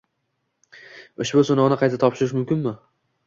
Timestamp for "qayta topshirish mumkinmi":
1.83-2.73